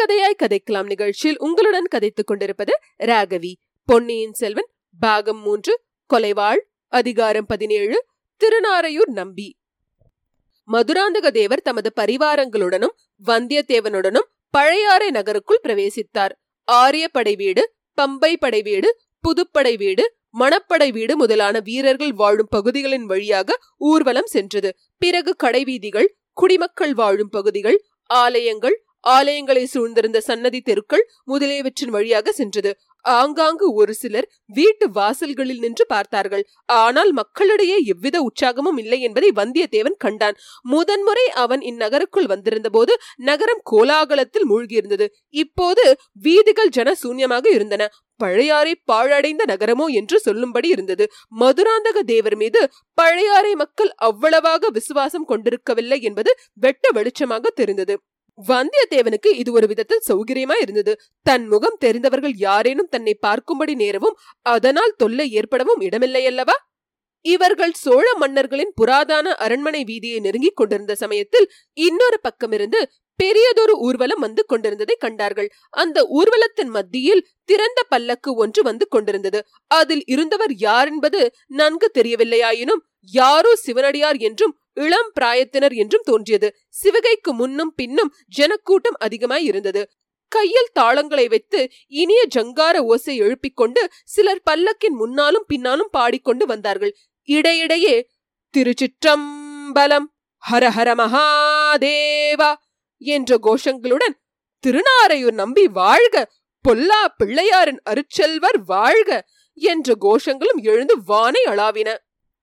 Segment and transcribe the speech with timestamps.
[0.00, 3.52] கதையாய் கதைக்கலாம் நிகழ்ச்சியில் உங்களுடன் கதைத்துக் கொண்டிருப்பது ராகவி.
[3.84, 4.68] பொன்னியின் செல்வன்
[5.00, 5.80] பாகம் மூன்று
[6.14, 6.58] கொலைவாள்
[6.88, 8.04] அதிகாரம் பதினேழு
[8.40, 9.56] திருநாரையூர் நம்பி.
[10.72, 12.94] மதுராந்தக தேவர் தமது பரிவாரங்களுடனும்
[13.26, 16.30] வந்தியத்தேவனுடனும் பழையாறை நகருக்குள் பிரவேசித்தார்.
[16.64, 23.58] ஆரிய படை வீடு பம்பை படை வீடு புதுப்படை வீடு மணப்படை வீடு முதலான வீரர்கள் வாழும் பகுதிகளின் வழியாக
[23.76, 24.76] ஊர்வலம் சென்றது.
[24.98, 32.70] பிறகு கடைவீதிகள் குடிமக்கள் வாழும் பகுதிகள் ஆலயங்கள் ஆலயங்களை சூழ்ந்திருந்த சன்னதி தெருக்கள் முதலியவற்றின் வழியாக சென்றது.
[33.04, 36.44] ஆங்காங்கு ஒரு சிலர் வீட்டு வாசல்களில் நின்று பார்த்தார்கள்.
[36.66, 40.36] ஆனால் மக்களிடையே எவ்வித உற்சாகமும் இல்லை என்பதை வந்தியத்தேவன் கண்டான்.
[40.62, 45.08] முதன்முறை அவன் இந்நகருக்குள் வந்திருந்த போது நகரம் கோலாகலத்தில் மூழ்கியிருந்தது.
[45.34, 45.86] இப்போது
[46.22, 47.88] வீதிகள் ஜன சூன்யமாக இருந்தன.
[48.16, 51.04] பழையாறை பாழடைந்த நகரமோ என்று சொல்லும்படி இருந்தது.
[51.40, 52.62] மதுராந்தக தேவர் மீது
[52.94, 57.96] பழையாறை மக்கள் அவ்வளவாக விசுவாசம் கொண்டிருக்கவில்லை என்பது வெட்ட வெளிச்சமாக தெரிந்தது.
[58.48, 60.92] வந்தியத்தேவனுக்கு இது ஒரு விதத்தில் சௌகரியமா இருந்தது.
[61.22, 66.56] தன் முகம் தெரிந்தவர்கள் யாரேனும் தன்னை பார்க்கும்படி நேரவும் அதனால் தொல்லை ஏற்படவும் இடமில்லை அல்லவா?
[67.24, 72.80] இவர்கள் சோழ மன்னர்களின் புராதான அரண்மனை வீதியை நெருங்கிக் கொண்டிருந்த சமயத்தில் இன்னொரு பக்கமிருந்து
[73.14, 75.48] பெரியதொரு ஊர்வலம் வந்து கொண்டிருந்ததை கண்டார்கள்.
[75.70, 79.40] அந்த ஊர்வலத்தின் மத்தியில் திறந்த பல்லக்கு ஒன்று வந்து கொண்டிருந்தது.
[79.66, 82.82] அதில் இருந்தவர் யார் என்பது நன்கு தெரியவில்லையாயினும்
[83.12, 86.48] யாரோ சிவனடியார் என்றும் இளம் பிராயத்தினர் என்றும் தோன்றியது.
[86.80, 89.82] சிவகைக்கு முன்னும் பின்னும் ஜனக்கூட்டம் அதிகமாய் இருந்தது.
[90.32, 91.60] கையில் தாளங்களை வைத்து
[92.02, 96.92] இனிய ஜங்கார ஓசை எழுப்பிக் கொண்டு சிலர் பல்லக்கின் முன்னாலும் பின்னாலும் பாடிக்கொண்டு வந்தார்கள்.
[97.28, 97.96] இடையிடையே
[98.54, 100.06] திருச்சிற்றம்பலம்
[100.42, 102.52] ஹரஹர மகாதேவா
[103.02, 104.14] என்ற கோஷங்களுடன்
[104.64, 106.16] திருநாரையூர் நம்பி வாழ்க
[106.64, 109.10] பொல்லா பிள்ளையாரின் அருச்செல்வர் வாழ்க
[109.58, 111.90] என்ற கோஷங்களும் எழுந்து வானை அளாவின.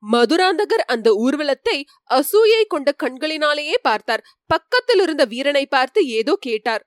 [0.04, 1.78] மதுராந்தகர் அந்த ஊர்வலத்தை
[2.10, 4.26] அசூயை கொண்ட கண்களினாலேயே பார்த்தார்.
[4.46, 6.84] பக்கத்தில் இருந்த வீரனை பார்த்து ஏதோ கேட்டார்.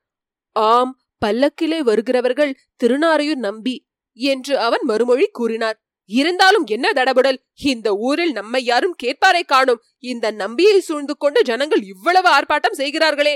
[0.56, 2.52] ஆம் பல்லக்கிலே வருகிறவர்கள்
[2.84, 3.76] திருநாரையூர் நம்பி
[4.18, 5.78] என்று அவன் மறுமொழி கூறினார்.
[6.10, 7.38] இருந்தாலும் என்ன தடபுடல்?
[7.64, 9.82] இந்த ஊரில் நம்மை யாரும் கேட்பாரை காணும்.
[10.04, 13.34] இந்த நம்பியை சூழ்ந்து கொண்டு ஜனங்கள் இவ்வளவு ஆர்ப்பாட்டம் செய்கிறார்களே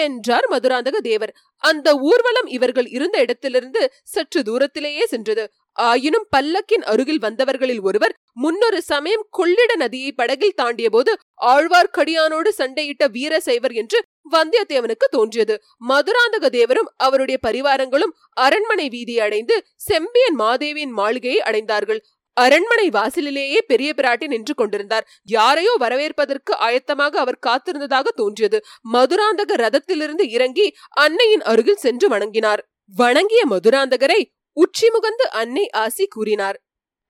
[0.00, 1.32] என்றார் மதுராந்தக தேவர்.
[1.62, 5.44] அந்த ஊர்வலம் இவர்கள் இருந்த இடத்திலிருந்து சற்று தூரத்திலேயே சென்றது.
[5.78, 11.12] ஆயினும் பல்லக்கின் அருகில் வந்தவர்களில் ஒருவர் முன்னொரு சமயம் கொள்ளிட நதியை படகில் தாண்டிய போது
[11.46, 13.98] ஆழ்வார்க்கடியானோடு சண்டையிட்ட வீரசைவர் என்று
[14.32, 15.54] வந்தியத்தேவனுக்கு தோன்றியது.
[15.88, 22.00] மதுராந்தக தேவரும் அவருடைய பரிவாரங்களும் அரண்மனை வீதி அடைந்து செம்பியன் மாதேவியின் மாளிகையை அடைந்தார்கள்.
[22.36, 25.06] அரண்மனை வாசலிலேயே பெரிய பிராட்டி நின்று கொண்டிருந்தார்.
[25.28, 28.58] யாரையோ வரவேற்பதற்கு ஆயத்தமாக அவர் காத்திருந்ததாக தோன்றியது.
[28.92, 30.66] மதுராந்தக ரதத்திலிருந்து இறங்கி
[31.04, 32.62] அன்னையின் அருகில் சென்று வணங்கினார்.
[32.94, 34.20] வணங்கிய மதுராந்தகரை
[34.58, 36.58] உச்சி முகந்து அன்னை ஆசி கூறினார்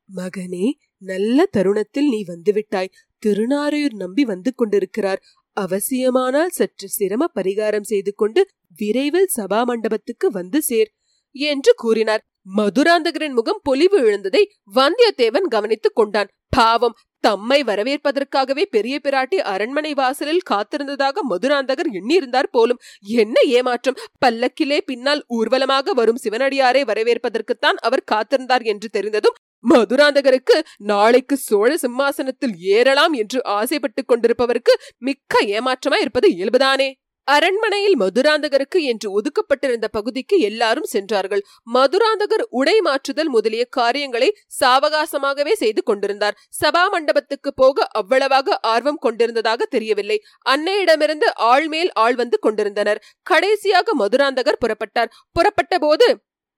[0.09, 0.67] மகனே
[1.03, 2.93] நல்ல தருணத்தில் நீ வந்துவிட்டாய்.
[3.23, 5.21] திருநாரையூர் நம்பி வந்து கொண்டிருக்கிறார்.
[5.57, 8.41] அவசியமானால் சற்று சிரம பரிகாரம் செய்து கொண்டு
[8.79, 10.91] விரைவில் சபா மண்டபத்துக்கு வந்து சேர்
[11.37, 12.23] என்று கூறினார்.
[12.57, 14.43] மதுராந்தகரின் முகம் பொலிவு இழந்ததை
[14.75, 16.31] வந்தியத்தேவன் கவனித்துக் கொண்டான்.
[16.57, 22.81] பாவம் தம்மை வரவேற்பதற்காகவே பெரிய பிராட்டி அரண்மனை வாசலில் காத்திருந்ததாக மதுராந்தகர் எண்ணியிருந்தார் போலும்.
[23.17, 23.99] என்ன ஏமாற்றம்!
[24.19, 33.15] பல்லக்கிலே பின்னால் ஊர்வலமாக வரும் சிவனடியாரை வரவேற்பதற்குத்தான் அவர் காத்திருந்தார் என்று தெரிந்ததும் மதுராந்தகருக்கு நாளைக்கு சோழ சிம்மாசனத்தில் ஏறலாம்
[33.15, 36.89] என்று ஆசைப்பட்டுக் கொண்டிருப்பவருக்கு மிக்க ஏமாற்றமாய் இருப்பது இயல்புதானே!
[37.29, 41.43] அரண்மனையில் மதுராந்தகருக்கு என்று ஒதுக்கப்பட்டிருந்த பகுதிக்கு எல்லாரும் சென்றார்கள்.
[41.75, 44.29] மதுராந்தகர் உடை மாற்றுதல் முதலிய காரியங்களை
[44.61, 46.39] சாவகாசமாகவே செய்து கொண்டிருந்தார்.
[46.61, 50.19] சபா மண்டபத்துக்கு போக அவ்வளவாக ஆர்வம் கொண்டிருந்ததாக தெரியவில்லை.
[50.47, 53.03] அன்னையிடமிருந்து ஆள் மேல் ஆள் வந்து கொண்டிருந்தனர்.
[53.23, 55.13] கடைசியாக மதுராந்தகர் புறப்பட்டார்.
[55.33, 56.09] புறப்பட்ட போது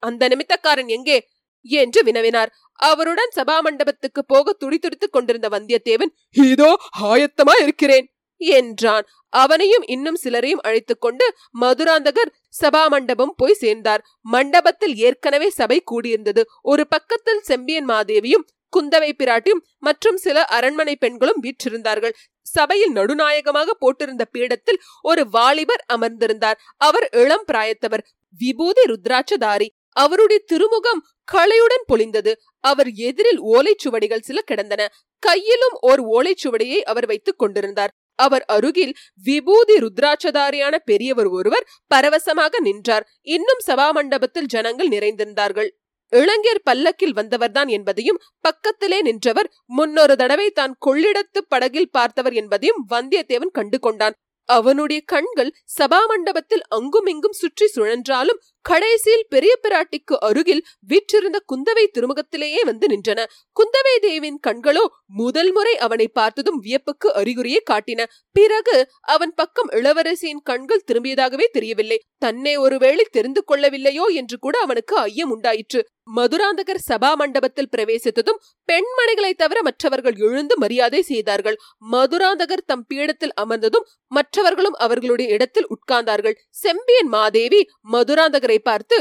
[0.02, 1.18] அந்த நிமித்தக்காரன் எங்கே?
[1.64, 2.50] என்று வினவினார்.
[2.80, 6.12] அவருடன் சபா மண்டபத்துக்கு போக துடிதுடித்துக் கொண்டிருந்த வந்தியத்தேவன்
[6.46, 6.70] இதோ
[7.08, 8.06] ஆயத்தமா இருக்கிறேன்
[8.40, 9.06] என்றான்.
[9.28, 14.04] அவனையும் இன்னும் சிலரையும் அழைத்துக் கொண்டு மதுராந்தகர் சபா மண்டபம் போய் சேர்ந்தார்.
[14.20, 16.42] மண்டபத்தில் ஏற்கனவே சபை கூடியிருந்தது.
[16.62, 18.46] ஒரு பக்கத்தில் செம்பியன் மாதேவியும்
[18.76, 22.12] குந்தவை பிராட்டியும் மற்றும் சில அரண்மனை பெண்களும் வீற்றிருந்தார்கள்.
[22.42, 26.58] சபையில் நடுநாயகமாக போட்டிருந்த பீடத்தில் ஒரு வாலிபர் அமர்ந்திருந்தார்.
[26.76, 28.06] அவர் இளம் பிராயத்தவர்
[28.38, 29.68] விபூதி ருத்ராட்சதாரி.
[29.92, 34.92] அவருடைய திருமுகம் களையுடன் பொழிந்தது அவர் எதிரில் ஓலைச்சுவடிகள் சில கிடந்தன.
[35.18, 37.92] கையிலும் ஓர் ஓலைச்சுவடியை அவர் வைத்துக் கொண்டிருந்தார்.
[38.20, 38.94] அவர் அருகில்
[39.24, 43.06] விபூதி ருத்ராட்சதாரியான பெரியவர் ஒருவர் பரவசமாக நின்றார்.
[43.28, 45.70] இன்னும் சபா மண்டபத்தில் ஜனங்கள் நிறைந்திருந்தார்கள்.
[46.12, 53.78] இளைஞர் பல்லக்கில் வந்தவர்தான் என்பதையும் பக்கத்திலே நின்றவர் முன்னொரு தடவை தான் கொள்ளிடத்து படகில் பார்த்தவர் என்பதையும் வந்தியத்தேவன் கண்டு
[53.78, 54.16] கொண்டான்
[54.58, 62.86] அவனுடைய கண்கள் சபா மண்டபத்தில் அங்குமிங்கும் சுற்றி சுழன்றாலும் கடைசியில் பெரிய பிராட்டிக்கு அருகில் வீற்றிருந்த குந்தவை திருமுகத்திலேயே வந்து
[62.86, 63.20] நின்றன.
[63.56, 64.84] குந்தவை தேவின் கண்களோ
[65.20, 68.06] முதல் முறை அவனை பார்த்ததும் வியப்புக்கு அறிகுறியை காட்டின.
[68.36, 68.76] பிறகு
[69.14, 71.98] அவன் பக்கம் இளவரசியின் கண்கள் திரும்பியதாகவே தெரியவில்லை.
[72.18, 75.82] தன்னை ஒருவேளை தெரிந்து கொள்ளவில்லையோ என்று கூட அவனுக்கு ஐயம் உண்டாயிற்று.
[76.16, 81.56] மதுராந்தகர் சபா மண்டபத்தில் பிரவேசித்ததும் பெண்மணிகளை தவிர மற்றவர்கள் எழுந்து மரியாதை செய்தார்கள்.
[81.92, 86.36] மதுராந்தகர் தம் பீடத்தில் அமர்ந்ததும் மற்றவர்களும் அவர்களுடைய இடத்தில் உட்கார்ந்தார்கள்.
[86.64, 87.60] செம்பியன் மாதேவி
[87.92, 88.98] மதுராந்தகரை பார்த்து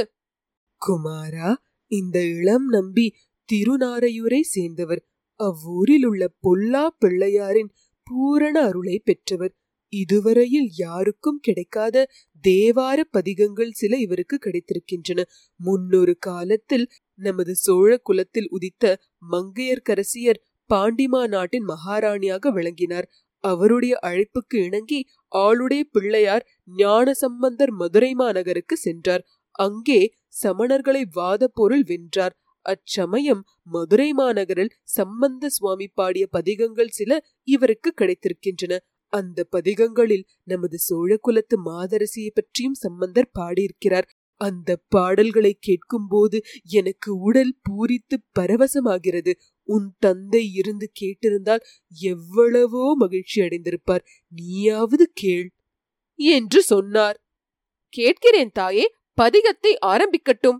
[0.81, 1.51] குமாரா
[1.91, 3.05] இந்த இளம் நம்பி
[3.49, 5.01] திருநாரையூரை சேர்ந்தவர்.
[5.39, 7.71] அவ்வூரில் உள்ள பொல்லா பிள்ளையாரின்
[8.07, 9.53] பூரண அருளை பெற்றவர்.
[9.93, 12.05] இதுவரையில் யாருக்கும் கிடைக்காத
[12.43, 15.19] தேவார பதிகங்கள் சில இவருக்கு கிடைத்திருக்கின்றன.
[15.59, 16.85] முன்னொரு காலத்தில்
[17.19, 18.83] நமது சோழ குலத்தில் உதித்த
[19.31, 23.07] மங்கையர்க்கரசியர் பாண்டிமா நாட்டின் மகாராணியாக விளங்கினார்.
[23.43, 24.99] அவருடைய அழைப்புக்கு இணங்கி
[25.35, 26.45] ஆளுடைய பிள்ளையார்
[26.75, 29.23] ஞான சம்பந்தர் மதுரை மாநகருக்கு சென்றார்.
[29.59, 30.01] அங்கே
[30.43, 32.35] சமணர்களை வாத பொருள் வென்றார்.
[32.65, 37.11] அச்சமயம் மதுரை மாநகரில் சம்பந்த சுவாமி பாடிய பதிகங்கள் சில
[37.47, 38.73] இவருக்கு கிடைத்திருக்கின்றன.
[39.13, 44.07] அந்த பதிகங்களில் நமது சோழ குலத்து மாதரசியை பற்றியும் சம்பந்தர் பாடியிருக்கிறார்.
[44.41, 46.37] அந்த பாடல்களை கேட்கும்போது
[46.71, 49.31] எனக்கு உடல் பூரித்து பரவசமாகிறது.
[49.67, 51.65] உன் தந்தை இருந்து கேட்டிருந்தால்
[51.97, 54.05] எவ்வளவோ மகிழ்ச்சி அடைந்திருப்பார்.
[54.31, 55.47] நீயாவது கேள்.
[56.19, 57.17] என்று சொன்னார்.
[57.93, 58.85] கேட்கிறேன் தாயே
[59.17, 60.59] பதிகத்தை ஆரம்பிக்கட்டும்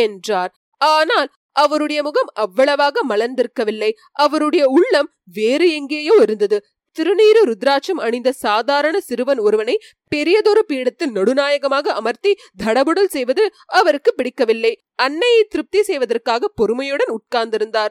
[0.00, 0.52] என்றார்.
[0.80, 3.90] ஆனால் அவருடைய முகம் அவ்வளவாக மலர்ந்திருக்கவில்லை.
[4.16, 6.58] அவருடைய உள்ளம் வேறு எங்கேயோ இருந்தது.
[6.98, 9.78] திருநீரு ருத்ராட்சம் அணிந்த சாதாரண சிறுவன் ஒருவனை
[10.08, 14.82] பெரியதொரு பீடத்தில் நடுநாயகமாக அமர்த்தி தடபுடல் செய்வது அவருக்கு பிடிக்கவில்லை.
[14.94, 17.88] அன்னையை திருப்தி செய்வதற்காக பொறுமையுடன் உட்கார்ந்திருந்தார்.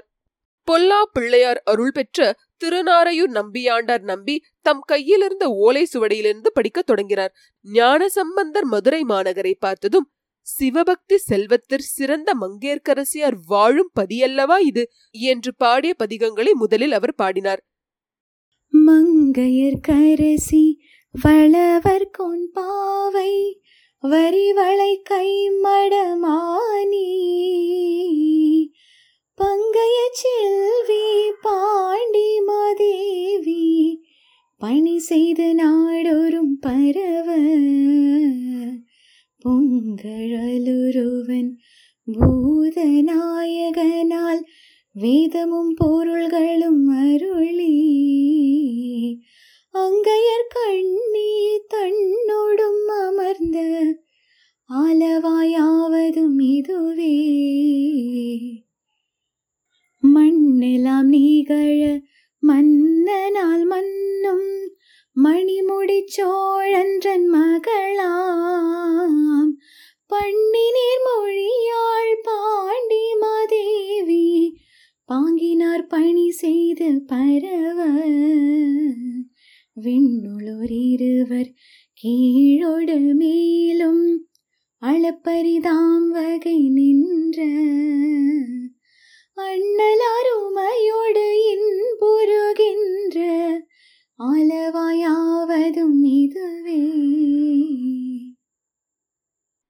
[0.64, 7.34] பொல்லா பிள்ளையார் அருள் பெற்ற திருநாரையூர் நம்பியாண்டார் நம்பி தம் கையிலிருந்த ஓலை சுவடியிலிருந்து படிக்கத் தொடங்கினார்.
[7.62, 10.12] ஞான சம்பந்தர் மதுரை மாநகரை பார்த்ததும்
[10.42, 14.90] சிவபக்தி செல்வத்திற் சிறந்த மங்கேற்கரசியார் வாழும் பதியல்லவா இது?
[15.12, 17.62] என்று பாடிய பதிகங்களை முதலில் அவர் பாடினார்.
[18.72, 20.78] மங்கையர் கரசி
[21.24, 23.62] வளவர் கொன் பாவை
[24.04, 27.08] வரிவளை கைமடமானி
[29.38, 34.02] பங்கைய செல்வி பாண்டி மாதேவி
[34.58, 37.36] பணி செய்து நாடொரும் பரவ.
[39.46, 41.52] பொங்கழலுருவன்
[42.06, 44.44] பூதநாயகனால்
[44.94, 48.29] வேதமும் பொருள்களும் அருளி.
[49.80, 53.58] அங்கையர் கண்ணி தன்னோடும் அமர்ந்த
[54.70, 57.18] ஆலவாயாவதும் இதுவே.
[60.04, 62.00] மண்ணெல்லாம் நீகழ
[62.44, 64.68] மன்னனால் மன்னும்
[65.24, 69.10] மணிமுடி சோழன்றன் மகளாம்.
[70.12, 74.56] பண்ணினீர் மொழியாள் பாண்டி மாதேவி
[75.10, 77.86] பாங்கினார் பணி செய்து பரவ
[79.84, 81.52] விண்ணுளோர் இருவர்
[82.04, 84.04] கீழோடு மேலும்
[84.82, 87.38] அளப்பரிதாம் வகை நின்ற
[89.38, 93.18] அண்ணலாருமையோடு இன்புருகின்ற
[94.20, 96.82] அளவாயாவதும் இதுவே.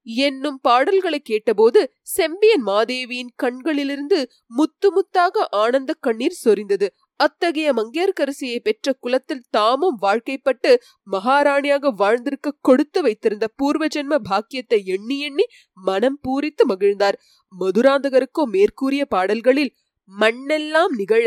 [0.08, 6.88] என்னும் பாடல்களை கேட்டபோது செம்பியன் மாதேவியின் கண்களிலிருந்து முத்து முத்தாக ஆனந்த கண்ணீர் சொரிந்தது.
[7.20, 10.72] அத்தகைய மங்கையர்கரசியை பெற்ற குலத்தில் தாமும் வாழ்க்கைப்பட்டு
[11.08, 15.46] மகாராணியாக வாழ்ந்திருக்க கொடுத்து வைத்திருந்த பூர்வ ஜென்ம பாக்கியத்தை எண்ணி எண்ணி
[15.78, 17.18] மனம் பூரித்து மகிழ்ந்தார்.
[17.54, 19.72] மதுராந்தகருக்கோ மேற்கூறிய பாடல்களில்
[20.12, 21.26] மண்ணெல்லாம் நிகழ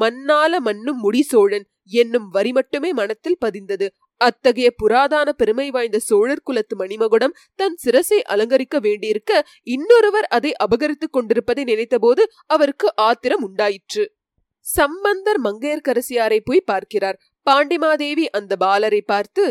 [0.00, 3.86] மண்ணால மண்ணும் முடிசோழன் என்னும் வரி மட்டுமே மனத்தில் பதிந்தது.
[4.20, 9.32] அத்தகைய புராதான பெருமை வாய்ந்த சோழர் குலத்து மணிமகுடம் தன் சிரசை அலங்கரிக்க வேண்டியிருக்க
[9.66, 14.04] இன்னொருவர் அதை அபகரித்துக் கொண்டிருப்பதை நினைத்தபோது அவருக்கு ஆத்திரம் உண்டாயிற்று.
[14.66, 17.18] சம்பந்தர் மங்கையர்கரசியாரை போய் பார்க்கிறார்.
[17.46, 19.44] பாண்டிமாதேவி அந்த பாலரை பார்த்து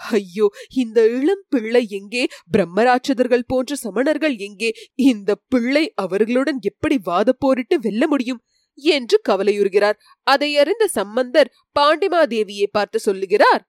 [0.00, 2.22] ஐயோ இந்த இளம் பிள்ளை எங்கே?
[2.52, 4.70] பிரம்மராட்சதர்கள் போன்ற சமணர்கள் எங்கே?
[5.04, 8.40] இந்த பிள்ளை அவர்களுடன் எப்படி வாத போரிட்டு வெல்ல முடியும்?
[8.78, 9.98] என்று கவலையுறுகிறார்.
[10.26, 13.62] அதை அறிந்த சம்பந்தர் பாண்டிமாதேவியை பார்த்து சொல்லுகிறார்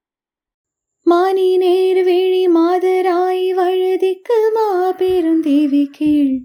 [1.05, 6.35] மானி நேர் விழி மாதராய் வழுதிக்கு மாபெரும் தேவி கீழ்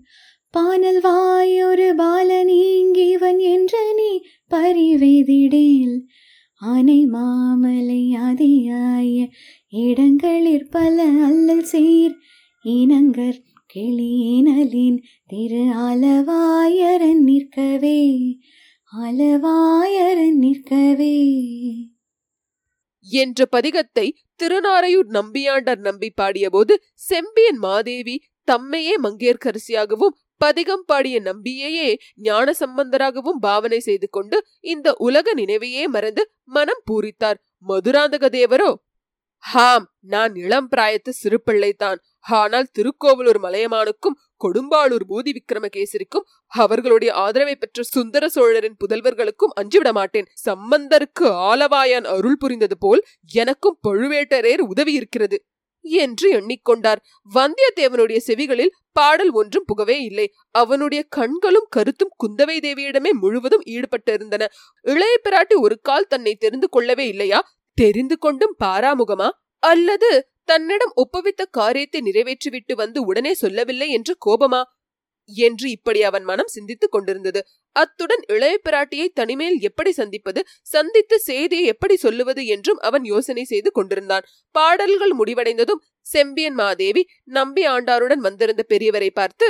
[0.55, 4.13] பானல் வாயொரு பாலன் இங்கிவன் என்ற நீ
[4.51, 5.97] பரிவேதிடேல்.
[6.63, 9.27] ஆனை மாமலை அதியாய
[9.69, 12.15] இடங்களிற் பல அல்லல் சீர்
[12.65, 13.39] இனங்கர்
[13.75, 18.01] கிளியினலின் திரு அளவாயரன் நிற்கவே
[18.93, 21.19] அளவாயரன் நிற்கவே.
[23.07, 24.07] என்ற பதிகத்தை
[24.43, 28.17] திருநாரையூர் நம்பியாண்டர் நம்பி பாடியபோது செம்பியன் மாதேவி
[28.49, 36.83] தம்மையே மங்கையர்கரசியாகவும் பதிகம் பாடிய நம்பியையே ஞான சம்பந்தராகவும் பாவனை செய்து கொண்டு இந்த உலக நினைவையே மறந்து மனம்
[36.91, 37.39] பூரித்தார்.
[37.69, 38.71] மதுராந்தக தேவரோ?
[39.45, 47.83] ஹாம் நான் இளம் பிராயத்து சிறு பிள்ளைதான் ஆனால் திருக்கோவலூர் மலையமானுக்கும் கொடும்பாளூர் பூதி விக்ரமகேசரிக்கும் அவர்களுடைய ஆதரவை பெற்ற
[47.83, 50.29] சுந்தர சோழரின் புதல்வர்களுக்கும் அஞ்சுவிட மாட்டேன்.
[50.45, 53.03] சம்பந்தருக்கு ஆலவாயான் அருள் புரிந்தது போல்
[53.33, 55.39] எனக்கும் பழுவேட்டரையர் உதவி இருக்கிறது
[55.91, 56.97] என்று எண்ணிக்கொண்டார்.
[57.35, 60.33] வந்தியத்தேவனுடைய செவிகளில் பாடல் ஒன்றும் புகவே இல்லை.
[60.51, 64.47] அவனுடைய கண்களும் கருத்தும் குந்தவை தேவியிடமே முழுவதும் ஈடுபட்டிருந்தன.
[64.83, 67.49] இளைய பிராட்டி ஒரு கால் தன்னை தெரிந்து கொள்ளவே இல்லையா?
[67.75, 69.29] தெரிந்து கொண்டும் பாராமுகமா?
[69.59, 74.63] அல்லது தன்னிடம் ஒப்புவித்த காரியத்தை நிறைவேற்றிவிட்டு வந்து உடனே சொல்லவில்லை என்று கோபமா?
[75.29, 77.41] என்று இப்படி அவன் மனம் சிந்தித்துக் கொண்டிருந்தது.
[77.77, 84.27] அத்துடன் இளைய பிராட்டியை தனிமேல் எப்படி சந்திப்பது சந்தித்து செய்தியை எப்படி சொல்லுவது என்றும் அவன் யோசனை செய்து கொண்டிருந்தான்.
[84.51, 89.49] பாடல்கள் முடிவடைந்ததும் செம்பியன் மாதேவி நம்பி ஆண்டாருடன் வந்திருந்த பெரியவரை பார்த்து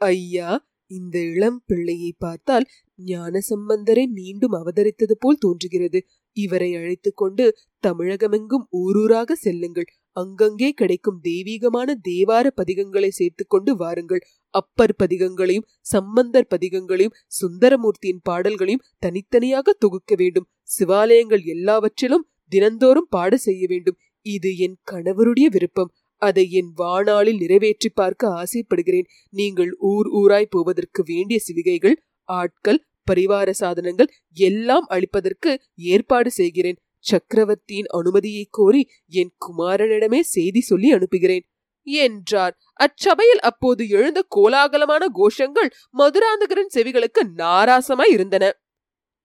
[0.00, 2.66] ஐயா இந்த இளம் பிள்ளையை பார்த்தால்
[2.96, 6.00] ஞான சம்பந்தரை மீண்டும் அவதரித்தது போல் தோன்றுகிறது.
[6.36, 7.44] இவரை அழைத்துக் கொண்டு
[7.86, 9.88] தமிழகமெங்கும் ஊரூராக செல்லுங்கள்.
[10.16, 14.22] அங்கங்கே கிடைக்கும் தெய்வீகமான தேவார பதிகங்களை சேர்த்துக்கொண்டு வாருங்கள்.
[14.54, 20.48] அப்பர் பதிகங்களையும் சம்பந்தர் பதிகங்களையும் சுந்தரமூர்த்தியின் பாடல்களையும் தனித்தனியாக தொகுக்க வேண்டும்.
[20.76, 23.98] சிவாலயங்கள் எல்லாவற்றிலும் தினந்தோறும் பாட செய்ய வேண்டும்.
[24.26, 25.92] இது என் கணவருடைய விருப்பம்.
[26.22, 29.08] அதை என் வாணாளில் நிறைவேற்றி பார்க்க ஆசைப்படுகிறேன்.
[29.30, 31.96] நீங்கள் ஊர் ஊராய் போவதற்கு வேண்டிய சிவிகைகள்
[32.28, 32.80] ஆட்கள்
[33.10, 35.50] பரிவார சாதனங்கள் எல்லாம் அளிப்பதற்கு
[35.92, 36.78] ஏற்பாடு செய்கிறேன்.
[37.04, 38.82] சக்கரவர்த்தியின் அனுமதியை கோரி
[39.20, 41.44] என் குமாரனிடமே செய்தி சொல்லி அனுப்புகிறேன்.
[41.84, 42.58] என்றார்.
[42.72, 48.60] அச்சபையில் அப்போது எழுந்த கோலாகலமான கோஷங்கள் மதுராந்தகரின் செவிகளுக்கு நாராசமாய் இருந்தன.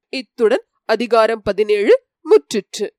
[0.09, 2.98] இத்துடன் அதிகாரம் பதினேழு முற்றிற்று.